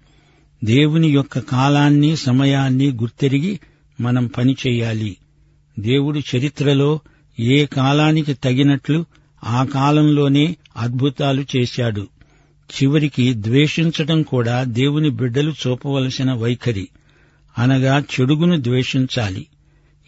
దేవుని 0.65 1.09
యొక్క 1.09 1.39
కాలాన్ని 1.39 2.17
సమయాన్ని 2.17 2.93
గుర్తెరిగి 2.93 3.61
మనం 4.01 4.27
పని 4.27 4.57
చెయ్యాలి 4.67 5.17
దేవుడు 5.79 6.19
చరిత్రలో 6.19 7.01
ఏ 7.41 7.67
కాలానికి 7.67 8.35
తగినట్లు 8.35 9.05
ఆ 9.45 9.65
కాలంలోనే 9.65 10.57
అద్భుతాలు 10.77 11.45
చేశాడు. 11.57 12.09
చివరికి 12.75 13.35
ద్వేషించటం 13.35 14.23
కూడా 14.23 14.65
దేవుని 14.65 15.11
బిడ్డలు 15.11 15.51
చూపవలసిన 15.51 16.33
వైఖరి. 16.33 16.89
అనగా 17.59 17.99
చెడుగును 17.99 18.63
ద్వేషించాలి. 18.63 19.47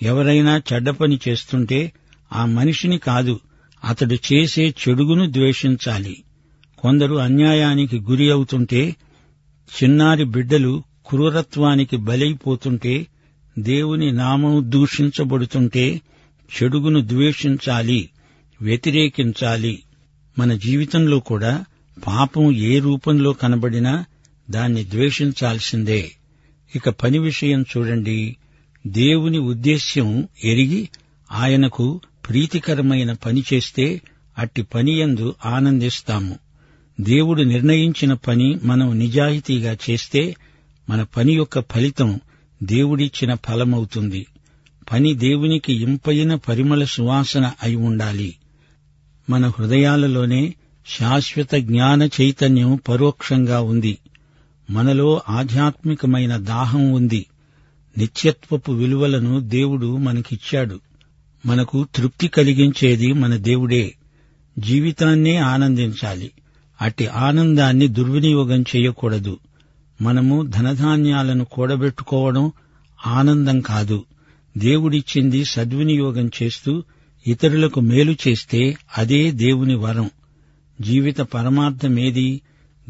ఎవరైనా 0.02 0.62
చెడ్డ 0.72 0.90
పని 0.90 1.18
చేస్తుంటే 1.28 1.92
ఆ 2.32 2.44
మనిషిని 2.44 2.98
కాదు 2.98 3.40
అతడు 3.84 4.14
చేసే 4.14 4.74
చెడుగును 4.88 5.32
ద్వేషించాలి. 5.32 6.22
కొందరు 6.78 7.14
అన్యాయానికి 7.14 8.00
గురి 8.00 8.30
అవుతుంటే 8.30 8.96
చిన్నారి 9.68 10.24
బిడ్డలు 10.24 10.82
క్రూరత్వానికి 11.08 11.96
బలైపోతుంటే 11.96 13.06
దేవుని 13.58 14.12
నామం 14.12 14.70
దూషించబడుతుంటే 14.70 16.00
చెడుగును 16.48 17.08
ద్వేషించాలి 17.08 18.10
వ్యతిరేకించాలి. 18.62 19.82
మన 20.38 20.54
జీవితంలో 20.54 21.20
కూడా 21.20 21.64
పాపం 22.06 22.54
ఏ 22.56 22.78
రూపంలో 22.78 23.32
కనబడినా 23.32 24.04
దాన్ని 24.50 24.84
ద్వేషించాల్సిందే. 24.84 26.10
ఇక 26.76 26.88
పని 26.88 27.18
విషయం 27.18 27.62
చూడండి. 27.62 28.36
దేవుని 28.86 29.38
ఉద్దేశ్యం 29.38 30.28
ఎరిగి 30.44 30.88
ఆయనకు 31.32 32.00
ప్రీతికరమైన 32.28 33.12
పని 33.12 33.44
చేస్తే 33.52 34.02
అట్టి 34.38 34.62
పనియందు 34.62 35.34
ఆనందిస్తాము. 35.46 36.38
దేవుడు 37.00 37.42
నిర్ణయించిన 37.42 38.12
పని 38.12 38.58
మనం 38.64 38.98
నిజాయితీగా 38.98 39.76
చేస్తే 39.90 40.36
మన 40.90 41.02
పని 41.02 41.32
యొక్క 41.32 41.60
ఫలితం 41.60 42.20
దేవుడిచ్చిన 42.62 43.34
ఫలమవుతుంది. 43.34 44.26
పని 44.92 45.14
దేవునికి 45.14 45.72
ఇంపైన 45.72 46.34
పరిమళ 46.34 46.84
సువాసన 46.84 47.52
అయి 47.62 47.76
ఉండాలి. 47.76 48.34
మన 49.30 49.48
హృదయాలలోనే 49.48 50.54
శాశ్వత 51.00 51.54
జ్ఞాన 51.54 52.02
చైతన్యం 52.02 52.80
పరోక్షంగా 52.88 53.60
ఉంది. 53.60 53.98
మనలో 54.70 55.22
ఆధ్యాత్మికమైన 55.28 56.36
దాహం 56.36 56.92
ఉంది. 56.92 57.26
నిత్యత్వపు 57.98 58.72
విలువలను 58.72 59.40
దేవుడు 59.40 59.96
మనకిచ్చాడు. 59.96 60.80
మనకు 61.46 61.86
తృప్తి 61.94 62.28
కలిగించేది 62.28 63.12
మన 63.12 63.36
దేవుడే. 63.36 63.94
జీవితాన్నే 64.58 65.36
ఆనందించాలి. 65.36 66.30
అట్టి 66.82 67.06
ఆనందాన్ని 67.06 67.88
దుర్వినియోగం 67.88 68.64
చేయకూడదు. 68.76 69.38
మనము 70.02 70.42
ధనధాన్యాలను 70.42 71.44
కూడబెట్టుకోవడం 71.44 72.52
ఆనందం 73.06 73.60
కాదు. 73.60 74.04
దేవుడిచ్చింది 74.58 75.44
సద్వినియోగం 75.44 76.30
చేస్తూ 76.42 76.82
ఇతరులకు 77.26 77.80
మేలు 77.80 78.16
చేస్తే 78.28 78.76
అదే 78.98 79.30
దేవుని 79.30 79.74
వరం. 79.74 80.10
జీవిత 80.80 81.20
పరమార్థమేది? 81.20 82.40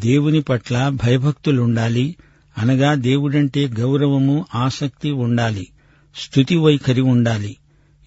దేవుని 0.01 0.43
పట్ల 0.43 0.89
భయభక్తులుండాలి. 1.05 2.17
అనగా 2.59 2.95
దేవుడంటే 2.95 3.69
గౌరవము 3.69 4.47
ఆసక్తి 4.55 5.11
ఉండాలి. 5.11 5.69
స్థుతి 6.17 6.57
వైఖరి 6.57 7.01
ఉండాలి. 7.01 7.57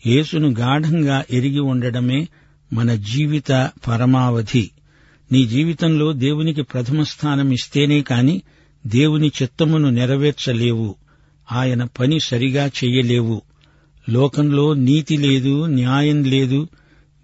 యేసును 0.07 0.49
గాఢంగా 0.49 1.23
ఎరిగి 1.31 1.59
ఉండడమే 1.59 2.27
మన 2.73 2.95
జీవిత 2.95 3.71
పరమావధి. 3.87 4.71
నీ 5.31 5.45
జీవితంలో 5.45 6.13
దేవునికి 6.13 6.61
ప్రథమ 6.61 7.03
స్థానం 7.03 7.51
ఇస్తేనే 7.51 8.01
కాని 8.01 8.41
దేవుని 8.87 9.31
చిత్తమును 9.41 9.89
నెరవేర్చలేవు. 9.89 10.95
ఆయన 11.51 11.83
పని 11.83 12.19
సరిగా 12.19 12.65
చెయ్యలేవు 12.65 13.41
లోకంలో 14.09 14.73
నీతి 14.73 15.17
లేదు 15.17 15.65
న్యాయం 15.65 16.23
లేదు. 16.23 16.67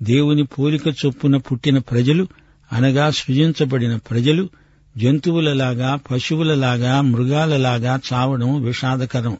దేవుని 0.03 0.43
పోలిక 0.43 0.87
చొప్పున 0.87 1.37
పుట్టిన 1.37 1.77
ప్రజలు 1.77 2.27
అనగా 2.73 3.09
సృజించబడిన 3.09 3.95
ప్రజలు 3.95 4.49
జంతువులలాగా 4.97 5.99
పశువులలాగా 6.11 7.01
మృగాలలాగా 7.01 7.99
చావడం 8.13 8.63
విషాదకరం. 8.63 9.37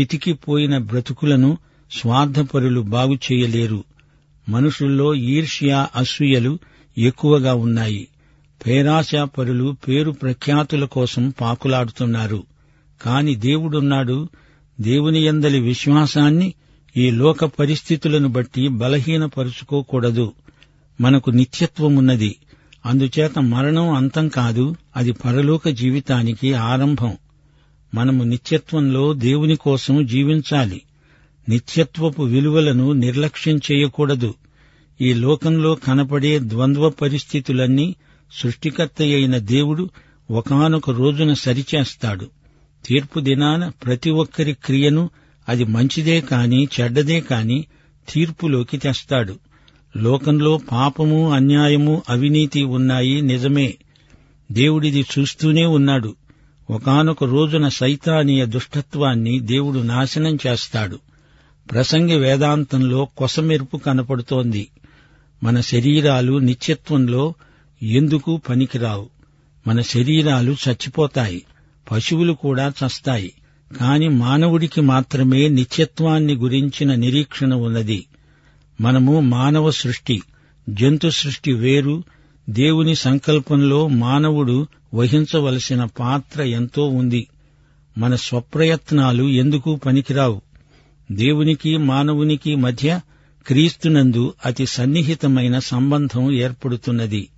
చితికిపోయిన 0.00 0.78
బ్రతుకులను 0.78 1.58
స్వార్థపరులు 2.00 2.80
బాగుచేయలేరు. 2.80 3.84
మనుషుల్లో 4.48 5.14
ఈర్ష్య 5.14 5.86
అసూయలు 5.96 6.58
ఎక్కువగా 6.98 7.54
ఉన్నాయి. 7.54 8.08
పేరాశాపరులు 8.66 9.76
పేరు 9.88 10.10
ప్రఖ్యాతుల 10.10 10.84
కోసం 10.84 11.32
పాకులాడుతున్నారు. 11.40 12.42
కాని 13.02 13.34
దేవుడున్నాడు 13.34 14.28
దేవుని 14.80 15.24
యందలి 15.24 15.60
విశ్వాసాన్ని 15.60 16.54
ఈ 16.96 17.10
లోక 17.10 17.44
పరిస్థితులను 17.44 18.28
బట్టి 18.28 18.68
బలహీనపరుచుకోకూడదు. 18.68 20.32
మనకు 21.00 21.30
నిత్యత్వమున్నది. 21.30 22.36
అందుచేత 22.86 23.38
మరణం 23.38 23.90
అంతం 23.90 24.28
కాదు 24.28 24.76
అది 24.96 25.12
పరలోక 25.12 25.68
జీవితానికి 25.68 26.54
ఆరంభం. 26.54 27.16
మనము 27.94 28.24
నిత్యత్వంలో 28.24 29.14
దేవుని 29.14 29.56
కోసం 29.56 30.06
జీవించాలి. 30.06 30.82
నిత్యత్వపు 31.48 32.22
విలువలను 32.22 32.92
నిర్లక్ష్యం 32.92 33.56
చేయకూడదు. 33.56 34.34
ఈ 35.00 35.14
లోకంలో 35.14 35.74
కనపడే 35.74 36.38
ద్వంద్వ 36.38 36.90
పరిస్థితులన్నీ 36.90 37.94
సృష్టికర్త 38.42 39.02
అయిన 39.02 39.38
దేవుడు 39.38 39.90
ఒకనొక 40.30 40.90
రోజున 40.90 41.32
సరిచేస్తాడు. 41.32 42.30
తీర్పు 42.84 43.20
దినాన 43.20 43.68
ప్రతి 43.68 44.10
ఒక్కరి 44.10 44.52
క్రియను 44.52 45.10
అది 45.48 45.64
మంచిదే 45.64 46.20
కాని 46.20 46.68
చెడ్డదే 46.80 47.20
కాని 47.20 47.64
తీర్పులోకి 48.08 48.78
తెస్తాడు. 48.78 49.38
లోకంలో 49.96 50.60
పాపము 50.72 51.32
అన్యాయము 51.32 52.02
అవినీతి 52.08 52.62
ఉన్నాయి 52.62 53.20
నిజమే. 53.20 53.74
దేవుడిది 54.52 55.04
చూస్తూనే 55.18 55.64
ఉన్నాడు. 55.64 56.16
ఒకనొక 56.70 57.24
రోజున 57.24 57.68
సైతానీయ 57.68 58.46
దుష్టత్వాన్ని 58.46 59.40
దేవుడు 59.40 59.78
నాశనం 59.78 60.38
చేస్తాడు. 60.46 60.98
ప్రసంగి 61.70 62.16
వేదాంతంలో 62.16 63.04
కొసమెరుపు 63.04 63.76
కనపడుతోంది. 63.76 64.68
మన 65.42 65.60
శరీరాలు 65.60 66.38
నిత్యత్వంలో 66.38 67.34
ఎందుకు 67.82 68.40
పనికిరావు? 68.48 69.08
మన 69.66 69.80
శరీరాలు 69.80 70.56
చచ్చిపోతాయి 70.68 71.42
పశువులు 71.90 72.32
కూడా 72.32 72.72
చస్తాయి 72.86 73.32
కాని 73.80 74.08
మానవుడికి 74.08 74.80
మాత్రమే 74.80 75.48
నిత్యత్వాన్ని 75.48 76.34
గురించిన 76.34 76.94
నిరీక్షణ 76.94 77.54
ఉన్నది. 77.54 78.06
మనము 78.80 79.20
మానవ 79.20 79.70
సృష్టి 79.70 80.22
జంతు 80.68 81.08
సృష్టి 81.08 81.52
వేరు 81.52 82.04
దేవుని 82.50 82.94
సంకల్పంలో 82.94 83.88
మానవుడు 83.88 84.66
వహించవలసిన 84.94 85.84
పాత్ర 85.84 86.42
ఎంతో 86.42 86.86
ఉంది. 86.86 87.28
మన 87.98 88.14
స్వప్రయత్నాలు 88.14 89.24
ఎందుకు 89.24 89.76
పనికిరావు? 89.76 90.42
దేవునికి 91.12 91.76
మానవునికి 91.76 92.54
మధ్య 92.54 93.00
క్రీస్తునందు 93.48 94.34
అతి 94.46 94.66
సన్నిహితమైన 94.66 95.58
సంబంధం 95.58 96.32
ఏర్పడుతున్నది. 96.32 97.28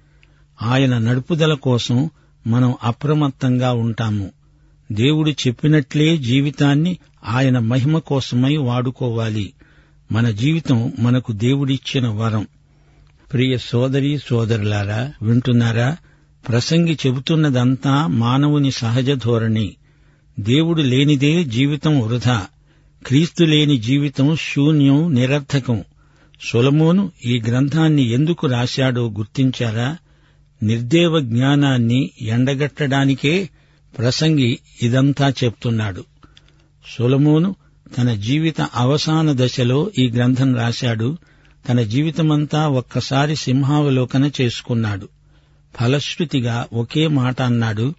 ఆయన 0.63 0.99
నడుపుదల 0.99 1.55
కోసం 1.55 2.11
మనం 2.47 2.75
అప్రమత్తంగా 2.85 3.73
ఉంటాము. 3.73 4.31
దేవుడు 4.93 5.31
చెప్పినట్లే 5.31 6.17
జీవితాన్ని 6.17 6.99
ఆయన 7.25 7.59
మహిమ 7.59 7.99
కోసమై 7.99 8.57
వాడుకోవాలి. 8.57 9.53
మన 10.13 10.31
జీవితం 10.31 10.93
మనకు 10.99 11.33
దేవుడిచ్చిన 11.33 12.09
వరం. 12.09 12.47
ప్రియ 13.33 13.59
సోదరి 13.59 14.19
సోదరులారా 14.29 15.13
వింటున్నారా? 15.23 15.97
ప్రసంగి 16.49 16.99
చెబుతున్నదంతా 17.07 18.07
మానవుని 18.07 18.71
సహజ 18.71 19.11
ధోరణి. 19.11 19.77
దేవుడు 20.41 20.83
లేనిదే 20.83 21.45
జీవితం 21.45 22.01
వృధా. 22.01 22.47
క్రీస్తు 23.07 23.45
లేని 23.45 23.79
జీవితం 23.79 24.37
శూన్యం 24.37 25.15
నిరర్థకం. 25.15 25.85
సొలమోను 26.41 27.13
ఈ 27.25 27.43
గ్రంథాన్ని 27.49 28.03
ఎందుకు 28.03 28.47
రాశాడో 28.47 29.11
గుర్తించారా? 29.11 29.97
నిర్దేవ 30.63 31.21
జ్ఞానాన్ని 31.21 32.11
ఎండగట్టడానికే 32.21 33.49
ప్రసంగి 33.99 34.59
ఇదంతా 34.83 35.33
చెప్తున్నాడు. 35.45 36.05
సొలమోను 36.99 37.57
తన 37.99 38.15
జీవిత 38.15 38.61
అవసాన 38.61 39.33
దశలో 39.33 39.91
ఈ 39.99 40.11
గ్రంథం 40.11 40.57
రాశాడు. 40.57 41.19
తన 41.69 41.83
జీవితమంతా 41.83 42.69
ఒక్కసారి 42.69 43.37
సింహావలోకన 43.37 44.31
చేసుకున్నాడు. 44.41 45.09
ఫలశ్రుతిగా 45.81 46.67
ఒకే 46.73 47.07
మాట 47.07 47.43
అన్నాడు 47.43 47.95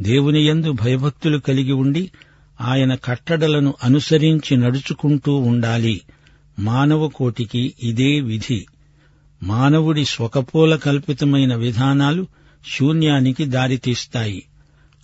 దేవుని 0.00 0.46
యందు 0.46 0.72
భయభక్తులు 0.72 1.38
కలిగి 1.38 1.72
ఉండి 1.72 2.10
ఆయన 2.60 2.94
కట్టడలను 2.94 3.74
అనుసరించి 3.84 4.56
నడుచుకుంటూ 4.56 5.36
ఉండాలి. 5.36 6.00
మానవ 6.58 7.08
కోటికి 7.08 7.74
ఇదే 7.82 8.20
విధి. 8.20 8.66
మానవుడి 9.42 10.04
స్వకపోల 10.04 10.76
కల్పితమైన 10.76 11.54
విధానాలు 11.54 12.26
శూన్యానికి 12.78 13.44
దారితీస్తాయి. 13.44 14.42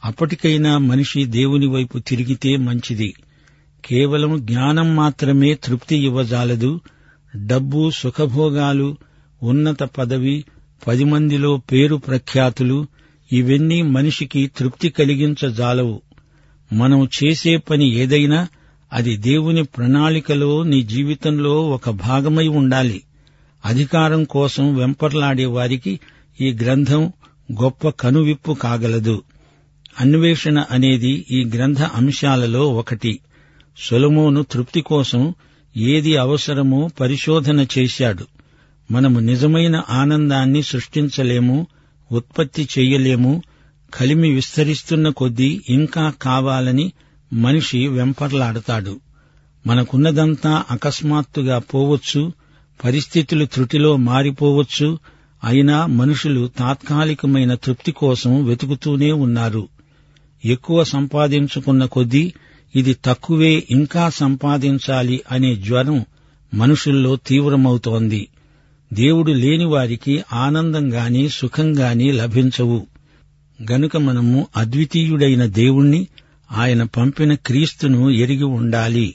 అప్పటికైనా 0.05 0.79
మనిషి 0.79 1.25
దేవుని 1.25 1.67
వైపు 1.67 1.99
తిరిగితే 1.99 2.57
మంచిది. 2.57 3.15
కేవలం 3.85 4.47
జ్ఞానం 4.47 4.97
మాత్రమే 4.97 5.55
తృప్తి 5.55 5.97
ఇవ్వజాలదు. 5.97 6.81
డబ్బు 7.47 7.91
సుఖభోగాలు 7.91 8.97
ఉన్నత 9.43 9.83
పదవి 9.83 10.45
పది 10.87 11.05
మందిలో 11.05 11.57
పేరు 11.57 11.97
ప్రఖ్యాతులు 11.97 12.87
ఇవన్నీ 13.33 13.83
మనిషికి 13.83 14.47
తృప్తి 14.47 14.89
కలిగించజాలవు. 14.89 16.03
మనం 16.73 17.09
చేసే 17.25 17.57
పని 17.57 17.91
ఏదైనా 17.95 18.49
అది 18.93 19.17
దేవుని 19.17 19.63
ప్రణాళికలో 19.63 20.63
నీ 20.63 20.83
జీవితంలో 20.83 21.71
ఒక 21.71 21.91
భాగమై 21.91 22.49
ఉండాలి. 22.49 23.03
అధికారం 23.65 24.25
కోసం 24.25 24.77
వెంపర్లాడే 24.77 25.45
వారికి 25.45 26.01
ఈ 26.41 26.53
గ్రంథం 26.53 27.13
గొప్ప 27.63 27.89
కనువిప్పు 27.89 28.53
కాగలదు. 28.53 29.23
అన్వేషణ 30.01 30.65
అనేది 30.71 31.27
ఈ 31.31 31.45
గ్రంథ 31.45 31.83
అంశాలలో 31.83 32.75
ఒకటి. 32.75 33.21
సొలమోను 33.79 34.43
తృప్తి 34.43 34.81
కోసం 34.81 35.35
ఏది 35.77 36.17
అవసరమో 36.17 36.89
పరిశోధన 37.01 37.67
చేశాడు. 37.79 38.27
మనము 38.91 39.21
నిజమైన 39.21 39.83
ఆనందాన్ని 39.91 40.63
సృష్టించలేము 40.63 41.67
ఉత్పత్తి 42.13 42.69
చెయ్యలేము 42.79 43.43
కలిమి 43.95 44.31
విస్తరిస్తున్న 44.31 45.09
కొద్దీ 45.09 45.61
ఇంకా 45.69 46.13
కావాలని 46.23 46.93
మనిషి 47.33 47.89
వెంపర్లాడతాడు. 47.89 49.01
మనకున్నదంతా 49.67 50.65
అకస్మాత్తుగా 50.71 51.59
పోవచ్చు 51.59 52.33
పరిస్థితులు 52.85 53.45
త్రుటిలో 53.45 53.97
మారిపోవచ్చు 53.97 54.99
అయినా 55.45 55.87
మనుషులు 55.87 56.51
తాత్కాలికమైన 56.59 57.55
తృప్తి 57.55 57.93
కోసం 57.93 58.45
వెతుకుతూనే 58.45 59.13
ఉన్నారు. 59.13 59.69
ఎక్కువ 60.45 60.85
సంపాదించుకున్న 60.85 61.85
కొద్దీ 61.85 62.33
ఇది 62.77 62.97
తక్కువే 63.05 63.65
ఇంకా 63.71 64.11
సంపాదించాలి 64.11 65.21
అనే 65.31 65.57
జ్వరం 65.57 66.05
మనుషుల్లో 66.55 67.17
తీవ్రమవుతోంది. 67.17 68.29
దేవుడు 68.93 69.33
లేని 69.33 69.65
వారికి 69.65 70.23
ఆనందంగాని 70.33 71.29
సుఖంగాని 71.29 72.13
లభించవు. 72.13 72.87
గనుక 73.73 73.97
మనము 73.97 74.47
అద్వితీయుడైన 74.57 75.47
దేవుణ్ణి 75.47 76.09
ఆయన 76.53 76.83
పంపిన 76.83 77.35
క్రీస్తును 77.35 78.11
ఎరిగి 78.11 78.45
ఉండాలి. 78.45 79.15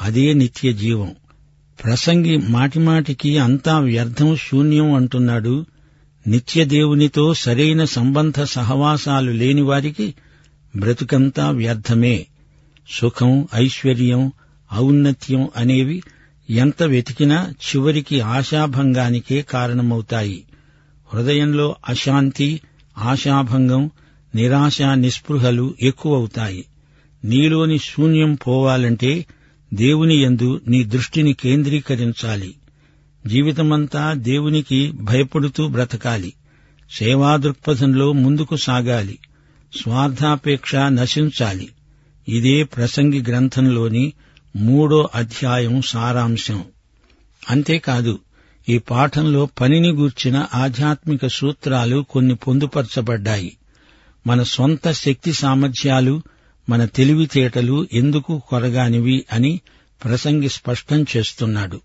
అదే 0.00 0.32
నిత్య 0.32 0.72
జీవం. 0.72 1.14
ప్రసంగి 1.84 2.36
మాటిమాటికి 2.36 3.38
అంతా 3.38 3.78
వ్యర్థం 3.78 4.36
శూన్యం 4.36 4.94
అంటున్నాడు. 4.94 5.66
నిత్య 6.26 6.64
దేవునితో 6.64 7.34
సరైన 7.34 7.84
సంబంధ 7.84 8.42
సహవాసాలు 8.42 9.30
లేని 9.30 9.62
వారికి 9.62 10.14
బ్రతుకంతా 10.76 11.50
వ్యర్థమే. 11.50 12.26
సుఖం 12.90 13.48
ఐశ్వర్యం 13.54 14.32
ఔన్నత్యం 14.74 15.48
అనేవి 15.56 16.02
ఎంత 16.50 16.82
వెతికినా 16.82 17.50
చివరికి 17.50 18.20
ఆశాభంగానికే 18.20 19.42
కారణమవుతాయి. 19.42 20.44
హృదయంలో 21.14 21.76
అశాంతి 21.88 22.60
ఆశాభంగం 22.98 23.90
నిరాశ 24.34 24.82
నిస్పృహలు 24.82 25.74
ఎక్కువవుతాయి. 25.82 26.64
నీలోని 27.24 27.78
శూన్యం 27.78 28.34
పోవాలంటే 28.34 29.26
దేవుని 29.74 30.16
యందు 30.16 30.60
నీ 30.68 30.84
దృష్టిని 30.84 31.32
కేంద్రీకరించాలి. 31.32 32.54
జీవితమంతా 33.26 34.12
దేవునికి 34.12 34.92
భయపడుతూ 34.92 35.68
బ్రతకాలి. 35.68 36.32
సేవా 36.90 37.36
దృక్పథంలో 37.36 38.12
ముందుకు 38.12 38.56
సాగాలి. 38.56 39.18
స్వార్థాపేక్ష 39.80 40.74
నశించాలి. 40.74 41.68
ఇదే 42.28 42.62
ప్రసంగి 42.62 43.22
గ్రంథంలోని 43.22 44.12
మూడో 44.56 45.08
అధ్యాయం 45.14 45.82
సారాంశం. 45.82 46.64
అంతేకాదు 47.50 48.18
ఈ 48.68 48.78
పాఠంలో 48.78 49.48
పనిని 49.60 49.90
గూర్చిన 49.92 50.46
ఆధ్యాత్మిక 50.54 51.26
సూత్రాలు 51.26 52.04
కొన్ని 52.10 52.34
పొందుపరచబడ్డాయి. 52.34 53.56
మన 54.26 54.42
సొంత 54.42 54.90
శక్తి 54.92 55.32
సామర్థ్యాలు 55.32 56.22
మన 56.68 56.84
తెలివితేటలు 56.84 57.86
ఎందుకు 57.92 58.42
కొరగానివి 58.48 59.24
అని 59.32 59.60
ప్రసంగి 60.04 60.48
స్పష్టం 60.48 61.06
చేస్తున్నాడు. 61.16 61.80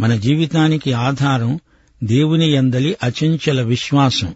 మన 0.00 0.16
జీవితానికి 0.16 0.92
ఆధారం 0.92 1.60
దేవుని 2.04 2.50
ఎందలి 2.50 2.96
అచంచల 3.02 3.62
విశ్వాసం. 3.62 4.34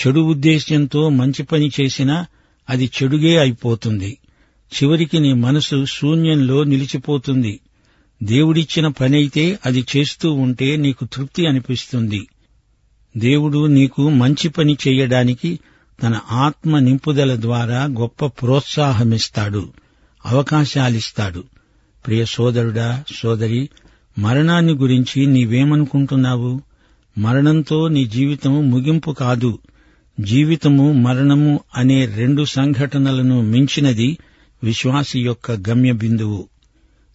చెడు 0.00 0.20
ఉద్దేశ్యంతో 0.20 1.08
మంచి 1.08 1.42
పని 1.42 1.70
చేసినా 1.80 2.26
అది 2.70 2.90
చెడుగే 3.02 3.36
అయిపోతుంది. 3.36 4.18
చివరికి 4.72 5.20
నీ 5.20 5.32
మనసు 5.32 5.84
శూన్యంలో 5.84 6.64
నిలిచిపోతుంది. 6.64 7.60
దేవుడిచ్చిన 8.22 8.88
పనైతే 8.88 9.58
అది 9.66 9.84
చేస్తూ 9.96 10.32
ఉంటే 10.32 10.76
నీకు 10.76 11.04
తృప్తి 11.04 11.46
అనిపిస్తుంది. 11.46 12.26
దేవుడు 13.16 13.66
నీకు 13.66 14.10
మంచి 14.10 14.48
పని 14.48 14.76
చేయడానికి 14.88 15.58
తన 16.02 16.20
ఆత్మ 16.30 16.78
నింపుదల 16.78 17.40
ద్వారా 17.40 17.84
గొప్ప 17.84 18.26
ప్రోత్సాహమిస్తాడు 18.26 19.68
అవకాశాలిస్తాడు. 20.26 21.44
ప్రియ 22.06 22.24
సోదరుడా 22.24 23.04
సోదరి 23.14 23.68
మరణాన్ని 24.18 24.72
గురించి 24.72 25.26
నీవేమనుకుంటున్నావు? 25.26 26.60
మరణంతో 27.18 27.88
నీ 27.88 28.04
జీవితము 28.04 28.60
ముగింపు 28.60 29.10
కాదు. 29.10 29.58
జీవితము 30.20 30.92
మరణము 30.92 31.60
అనే 31.76 32.06
రెండు 32.06 32.44
సంఘటనలను 32.44 33.40
మించినది 33.40 34.18
విశ్వాసి 34.64 35.20
యొక్క 35.20 35.52
గమ్య 35.52 35.92
బిందువు 35.92 36.48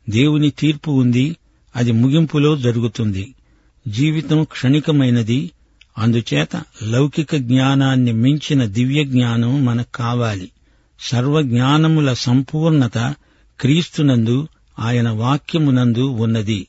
దేవుని 0.10 0.50
తీర్పు 0.50 0.92
ఉంది 0.92 1.36
అది 1.76 1.92
ముగింపులో 1.92 2.58
జరుగుతుంది. 2.58 3.36
జీవితం 3.88 4.44
క్షణికమైనది 4.44 5.52
అందుచేత 5.98 6.64
లౌకిక 6.84 7.36
జ్ఞానాన్ని 7.36 8.12
మించిన 8.12 8.66
దివ్య 8.66 9.04
జ్ఞానం 9.04 9.66
మనకు 9.66 9.92
కావాలి. 9.96 10.52
సర్వజ్ఞానముల 11.00 12.14
సంపూర్ణత 12.14 13.16
క్రీస్తునందు 13.60 14.48
ఆయన 14.80 15.10
వాక్యమునందు 15.10 16.00
ఉన్నది. 16.00 16.68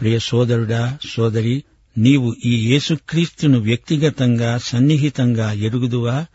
ప్రియ 0.00 0.18
సోదరుడా 0.18 0.98
సోదరి 1.08 1.62
నీవు 1.98 2.36
ఈ 2.44 2.70
యేసుక్రీస్తును 2.70 3.58
వ్యక్తిగతంగా 3.58 4.58
సన్నిహితంగా 4.58 5.52
ఎరుగుదువా? 5.52 6.26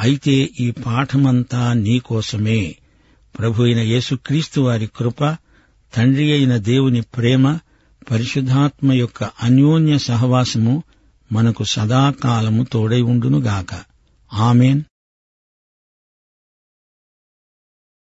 అయితే 0.00 0.50
ఈ 0.60 0.70
పాఠమంతా 0.70 1.72
నీకోసమే 1.72 2.76
ప్రభు 3.38 3.62
అయిన 3.62 3.78
యేసుక్రీస్తు 3.78 4.60
వారి 4.60 4.88
కృప 4.96 5.36
తండ్రి 5.96 6.32
అయిన 6.32 6.56
దేవుని 6.56 7.00
ప్రేమ 7.00 7.58
పరిశుద్ధాత్మ 8.10 8.92
యొక్క 8.92 9.24
అన్యోన్య 9.24 9.98
సహవాసము 9.98 10.82
మనకు 11.32 11.64
సదాకాలము 11.64 12.62
తోడై 12.62 13.00
ఉండునుగాక. 13.00 13.80
ఆమెన్. 14.34 14.82